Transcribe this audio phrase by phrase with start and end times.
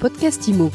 [0.00, 0.70] podcast IMO.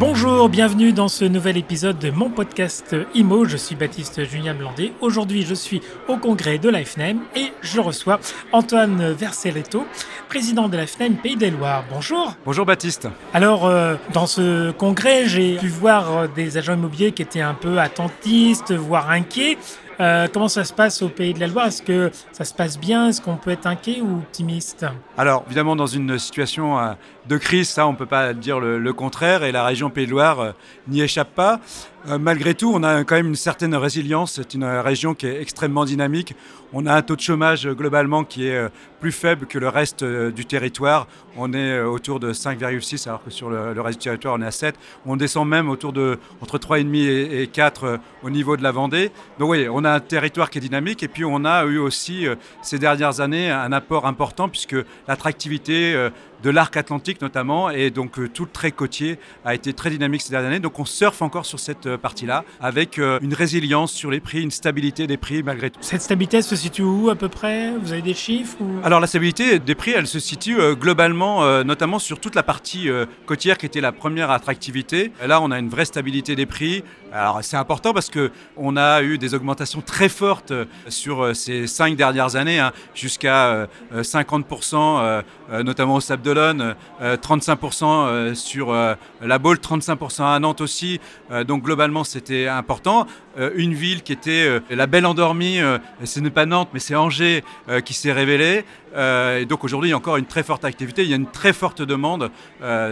[0.00, 3.44] Bonjour, bienvenue dans ce nouvel épisode de mon podcast IMO.
[3.44, 4.92] Je suis Baptiste Julien Blandé.
[5.00, 8.18] Aujourd'hui, je suis au congrès de l'AFNEM et je reçois
[8.50, 9.86] Antoine Verselletto,
[10.28, 11.84] président de l'AFNEM Pays des Loires.
[11.88, 12.34] Bonjour.
[12.44, 13.08] Bonjour Baptiste.
[13.32, 17.78] Alors, euh, dans ce congrès, j'ai pu voir des agents immobiliers qui étaient un peu
[17.78, 19.56] attentistes, voire inquiets.
[19.98, 21.66] Euh, comment ça se passe au Pays de la Loire?
[21.66, 23.08] Est-ce que ça se passe bien?
[23.08, 24.86] Est-ce qu'on peut être inquiet ou optimiste?
[25.16, 26.92] Alors, évidemment, dans une situation euh,
[27.28, 30.06] de crise, ça, on ne peut pas dire le, le, contraire, et la région Pays
[30.06, 30.52] de Loire euh,
[30.88, 31.60] n'y échappe pas.
[32.08, 34.34] Euh, malgré tout, on a quand même une certaine résilience.
[34.34, 36.36] C'est une région qui est extrêmement dynamique.
[36.72, 38.68] On a un taux de chômage euh, globalement qui est euh,
[39.00, 41.08] plus faible que le reste du territoire.
[41.36, 44.50] On est autour de 5,6 alors que sur le, reste du territoire, on est à
[44.52, 44.76] 7.
[45.04, 49.10] On descend même autour de entre 3,5 et, et 4 au niveau de la Vendée.
[49.38, 52.26] Donc oui, on a un territoire qui est dynamique et puis on a eu aussi
[52.62, 54.76] ces dernières années un apport important puisque
[55.06, 56.08] l'attractivité
[56.42, 60.22] de l'arc atlantique notamment, et donc euh, tout le trait côtier a été très dynamique
[60.22, 60.60] ces dernières années.
[60.60, 64.42] Donc on surfe encore sur cette euh, partie-là, avec euh, une résilience sur les prix,
[64.42, 65.78] une stabilité des prix malgré tout.
[65.82, 67.72] Cette stabilité se situe où à peu près?
[67.78, 68.84] Vous avez des chiffres ou...
[68.84, 72.88] Alors la stabilité des prix, elle se situe globalement, notamment sur toute la partie
[73.26, 75.12] côtière qui était la première attractivité.
[75.26, 76.82] Là, on a une vraie stabilité des prix.
[77.12, 80.52] Alors c'est important parce que on a eu des augmentations très fortes
[80.88, 85.22] sur ces cinq dernières années, hein, jusqu'à 50%,
[85.62, 91.00] notamment au Sable d'Olonne, 35% sur la Baule, 35% à Nantes aussi.
[91.46, 93.06] donc globalement, c'était important.
[93.54, 95.60] une ville qui était la belle endormie,
[96.04, 97.44] ce n'est pas Nantes, mais c'est Angers
[97.84, 98.64] qui s'est révélée.
[98.96, 101.30] et donc aujourd'hui, il y a encore une très forte activité, il y a une
[101.30, 102.30] très forte demande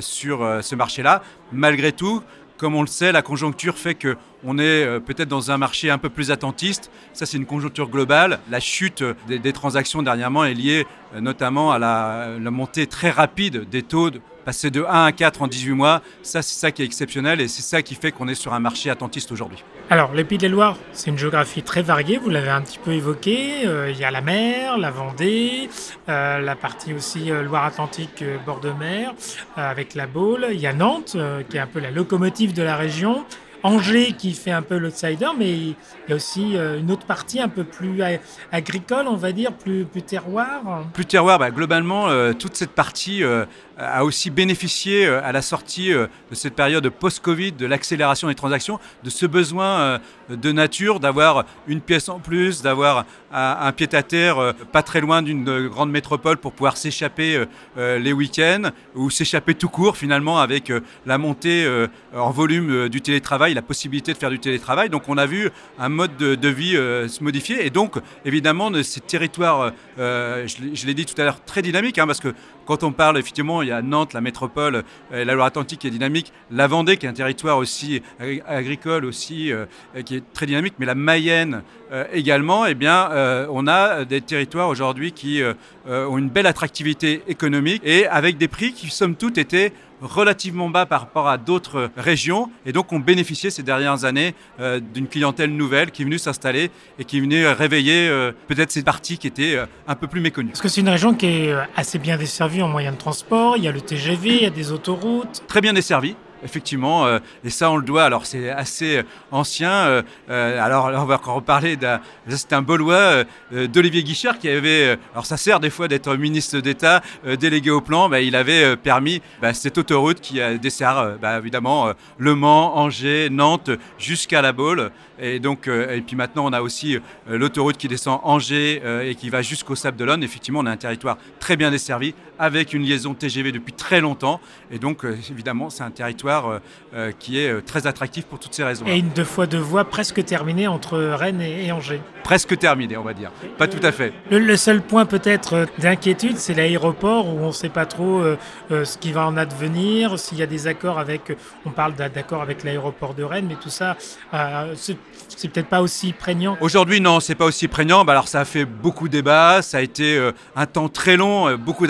[0.00, 1.22] sur ce marché-là.
[1.54, 2.22] Malgré tout,
[2.62, 5.90] comme on le sait, la conjoncture fait que on est euh, peut-être dans un marché
[5.90, 6.92] un peu plus attentiste.
[7.12, 8.38] Ça, c'est une conjoncture globale.
[8.52, 13.68] La chute des, des, transactions dernièrement est liée euh, notamment à la, montée très rapide
[13.68, 14.10] des taux,
[14.44, 16.02] passer de 1 à 4 en 18 mois.
[16.22, 18.60] Ça, c'est ça qui est exceptionnel et c'est ça qui fait qu'on est sur un
[18.60, 19.64] marché attentiste aujourd'hui.
[19.90, 22.78] Alors, les Pays de la Loire, c'est une géographie très variée, vous l'avez un petit
[22.78, 23.66] peu évoqué.
[23.66, 25.68] Euh, il y a la mer, la Vendée,
[26.08, 29.14] euh, la partie aussi euh, Loire-Atlantique, bord de mer,
[29.56, 30.48] avec la Baule.
[30.52, 31.16] Il y a Nantes,
[31.48, 33.24] qui est un peu la locomotive de la région.
[33.62, 35.76] Angers qui fait un peu l'outsider, mais il
[36.08, 38.02] y a aussi une autre partie un peu plus
[38.50, 40.84] agricole, on va dire, plus, terroir.
[40.92, 43.44] Plus terroir, bah, globalement, euh, toute cette partie euh,
[43.78, 48.78] a aussi bénéficié euh, à la sortie de cette période post-Covid, de l'accélération des transactions,
[49.04, 55.00] de ce besoin de nature, d'avoir une pièce en plus, d'avoir un pied-à-terre pas très
[55.00, 57.44] loin d'une grande métropole pour pouvoir s'échapper
[57.76, 60.72] les week-ends ou s'échapper tout court finalement avec
[61.06, 61.66] la montée
[62.14, 64.88] en volume du télétravail, la possibilité de faire du télétravail.
[64.88, 69.00] Donc on a vu un mode de, vie se modifier et donc évidemment de ces
[69.00, 72.34] territoires, euh, je l'ai dit tout à l'heure, très dynamiques, hein, parce que
[72.66, 75.90] quand on parle, effectivement, il y a Nantes, la métropole, euh, la Loire-Atlantique qui est
[75.90, 78.02] dynamique, la Vendée qui est un territoire aussi
[78.46, 79.66] agricole aussi, euh,
[80.04, 81.62] qui est très dynamique, mais la Mayenne
[81.92, 85.52] euh, également, eh bien, euh, on a des territoires aujourd'hui qui euh,
[85.84, 90.84] ont une belle attractivité économique et avec des prix qui, somme toute, étaient relativement bas
[90.84, 95.54] par rapport à d'autres régions et donc ont bénéficié ces dernières années euh, d'une clientèle
[95.54, 99.26] nouvelle qui est venue s'installer et qui est venue réveiller euh, peut-être ces parties qui
[99.26, 100.50] étaient euh, un peu plus méconnues.
[100.50, 103.64] Parce que c'est une région qui est assez bien desservie en moyens de transport, il
[103.64, 105.42] y a le TGV, il y a des autoroutes.
[105.46, 110.02] Très bien desservie effectivement, euh, et ça on le doit, alors c'est assez ancien, euh,
[110.30, 115.26] euh, alors on va encore reparler d'un, c'est un Baulois d'Olivier Guichard qui avait, alors
[115.26, 117.02] ça sert des fois d'être ministre d'État,
[117.38, 122.34] délégué au plan, bah, il avait permis bah, cette autoroute qui dessert bah, évidemment Le
[122.34, 125.68] Mans, Angers, Nantes, jusqu'à la Baule, et donc,
[126.06, 126.98] puis maintenant on a aussi
[127.28, 131.18] l'autoroute qui descend Angers et qui va jusqu'au Sable d'Olonne, effectivement on a un territoire
[131.38, 135.90] très bien desservi, avec une liaison TGV depuis très longtemps, et donc évidemment c'est un
[135.92, 136.60] territoire
[136.94, 138.84] euh, qui est très attractif pour toutes ces raisons.
[138.86, 142.00] Et une deux fois deux voies presque terminée entre Rennes et, et Angers.
[142.24, 143.30] Presque terminée, on va dire.
[143.58, 144.12] Pas tout à fait.
[144.30, 148.36] Le, le seul point peut-être d'inquiétude, c'est l'aéroport où on ne sait pas trop euh,
[148.70, 152.42] euh, ce qui va en advenir, s'il y a des accords avec, on parle d'accords
[152.42, 153.96] avec l'aéroport de Rennes, mais tout ça,
[154.34, 156.56] euh, c'est peut-être pas aussi prégnant.
[156.60, 158.04] Aujourd'hui, non, c'est pas aussi prégnant.
[158.04, 161.16] Bah, alors ça a fait beaucoup de débats, ça a été euh, un temps très
[161.16, 161.86] long, euh, beaucoup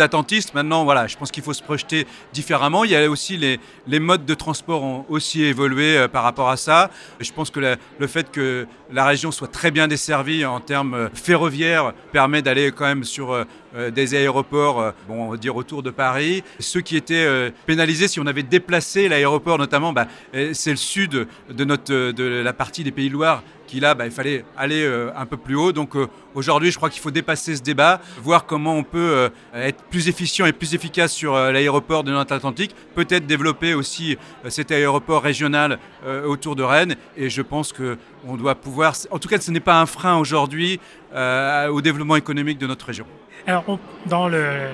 [0.55, 2.85] Maintenant, je pense qu'il faut se projeter différemment.
[2.85, 6.57] Il y a aussi les, modes de transport ont aussi évolué euh, par rapport à
[6.57, 6.91] ça.
[7.21, 11.93] Je pense que le fait que la région soit très bien desservie en termes ferroviaires
[12.13, 13.45] permet d'aller quand même sur
[13.75, 16.45] euh, des aéroports, euh, bon, on dire autour de Paris.
[16.59, 20.07] Ceux qui étaient euh, pénalisés si on avait déplacé l'aéroport, notamment, bah,
[20.53, 23.43] c'est le sud de, notre, de la partie des Pays de Loire
[23.81, 25.73] a, bah, il fallait aller euh, un peu plus haut.
[25.73, 29.83] Donc euh, aujourd'hui, je crois qu'il faut dépasser ce débat, voir comment on peut être
[29.85, 34.17] plus efficient et plus efficace sur l'aéroport de Nantes-Atlantique, peut-être développer aussi
[34.49, 35.79] cet aéroport régional
[36.27, 36.97] autour de Rennes.
[37.17, 40.81] Et je pense qu'on doit pouvoir, en tout cas, ce n'est pas un frein aujourd'hui
[41.15, 43.07] au développement économique de notre région.
[43.47, 44.69] Alors, dans le,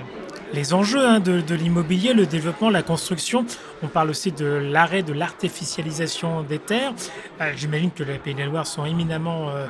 [0.52, 3.44] les enjeux hein, de, l'immobilier, le développement, la construction.
[3.82, 6.92] On parle aussi de l'arrêt de l'artificialisation des terres.
[7.40, 9.66] Euh, j'imagine que les Pays de la Loire sont éminemment euh,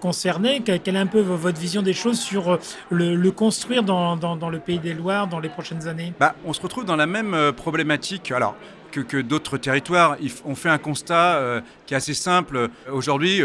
[0.00, 0.60] concernés.
[0.60, 2.58] Quelle est un peu votre vision des choses sur euh,
[2.90, 4.16] le, construire dans,
[4.50, 6.12] le Pays des Loires dans les prochaines années?
[6.18, 8.30] Bah, On se retrouve dans la même problématique.
[8.32, 8.54] Alors,
[8.90, 12.68] que, d'autres territoires, on fait un constat qui est assez simple.
[12.90, 13.42] Aujourd'hui,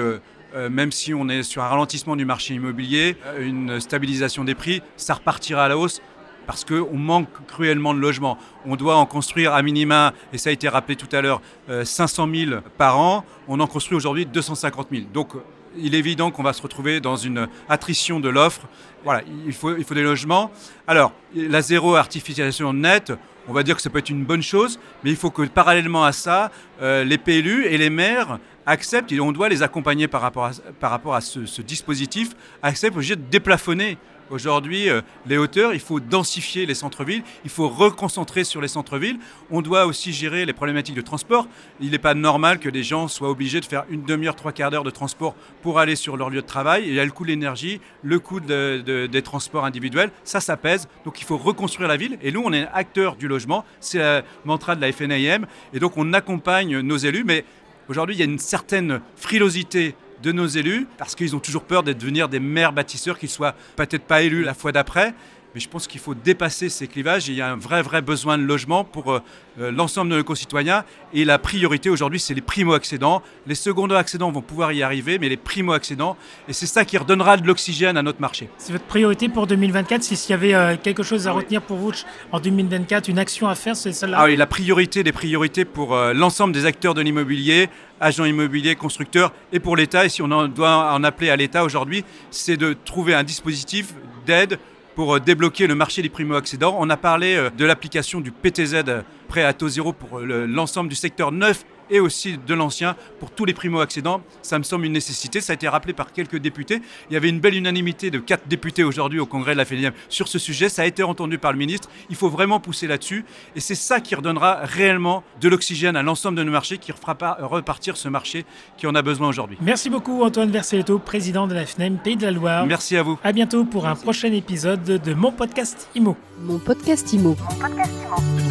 [0.71, 5.15] même si on est sur un ralentissement du marché immobilier, une stabilisation des prix, ça
[5.15, 6.01] repartira à la hausse
[6.45, 8.37] parce qu'on manque cruellement de logements.
[8.65, 11.41] On doit en construire à minima, et ça a été rappelé tout à l'heure,
[11.83, 13.25] 500 euh, 000 par an.
[13.47, 15.03] On en construit aujourd'hui 250 000.
[15.13, 15.33] Donc
[15.77, 18.67] il est évident qu'on va se retrouver dans une attrition de l'offre.
[19.03, 20.51] Voilà, il faut, des logements.
[20.87, 23.13] Alors, la zéro artificialisation nette,
[23.47, 26.05] on va dire que ça peut être une bonne chose, mais il faut que parallèlement
[26.05, 26.51] à ça,
[26.81, 31.21] euh, les PLU et les maires acceptent, et on doit les accompagner par rapport à,
[31.21, 32.31] ce dispositif,
[32.61, 33.97] acceptent de déplafonner
[34.29, 39.19] Aujourd'hui, euh, les hauteurs, il faut densifier les centres-villes, il faut reconcentrer sur les centres-villes.
[39.51, 41.47] On doit aussi gérer les problématiques de transport.
[41.81, 44.71] Il n'est pas normal que les gens soient obligés de faire une demi-heure, trois quarts
[44.71, 46.85] d'heure de transport pour aller sur leur lieu de travail.
[46.87, 50.11] Il y a le coût de l'énergie, le coût des transports individuels.
[50.23, 50.87] Ça, ça pèse.
[51.05, 52.17] Donc il faut reconstruire la ville.
[52.21, 53.65] Et nous, on est acteur du logement.
[53.79, 55.45] C'est le mantra de la FNIM.
[55.73, 57.23] Et donc on accompagne nos élus.
[57.25, 57.45] Mais
[57.89, 61.83] aujourd'hui, il y a une certaine frilosité de nos élus, parce qu'ils ont toujours peur
[61.83, 65.13] d'être devenir des maires bâtisseurs, qu'ils soient peut-être pas élus la fois d'après.
[65.53, 67.27] Mais je pense qu'il faut dépasser ces clivages.
[67.27, 69.19] il y a un vrai, vrai besoin de logement pour euh,
[69.59, 70.83] euh, l'ensemble de nos concitoyens.
[71.13, 73.21] Et la priorité aujourd'hui, c'est les primo-accédants.
[73.45, 76.17] Les secondaires-accédants vont pouvoir y arriver, mais les primo-accédants.
[76.47, 78.49] Et c'est ça qui redonnera de l'oxygène à notre marché.
[78.57, 81.91] C'est votre priorité pour 2024 S'il y avait euh, quelque chose à retenir pour vous
[82.31, 84.17] en 2024, une action à faire, c'est celle-là?
[84.21, 87.69] Ah oui, la priorité des priorités pour l'ensemble des acteurs de l'immobilier,
[88.01, 90.05] agents immobiliers, constructeurs et pour l'État.
[90.05, 93.93] Et si on en doit en appeler à l'État aujourd'hui, c'est de trouver un dispositif
[94.25, 94.57] d'aide
[94.95, 96.75] pour euh, débloquer le marché des primo-accédants.
[96.79, 100.89] On a parlé euh, de l'application du PTZ euh, prêt à taux zéro pour l'ensemble
[100.89, 104.21] du secteur neuf et aussi de l'ancien pour tous les primo-accédants.
[104.41, 105.39] Ça me semble une nécessité.
[105.39, 106.81] Ça a été rappelé par quelques députés.
[107.09, 109.91] Il y avait une belle unanimité de quatre députés aujourd'hui au congrès de la FNIM
[110.09, 110.67] sur ce sujet.
[110.67, 111.89] Ça a été entendu par le ministre.
[112.09, 113.23] Il faut vraiment pousser là-dessus.
[113.55, 117.15] Et c'est ça qui redonnera réellement de l'oxygène à l'ensemble de nos marchés, qui fera
[117.41, 118.45] repartir ce marché
[118.77, 119.57] qui en a besoin aujourd'hui.
[119.61, 122.65] Merci beaucoup Antoine Verseletto, président de la FNIM Pays de la Loire.
[122.65, 123.19] Merci à vous.
[123.23, 126.17] À bientôt pour un prochain épisode de Mon Podcast Imo.
[126.39, 127.35] Mon Podcast Imo.
[127.39, 128.42] Mon podcast Imo.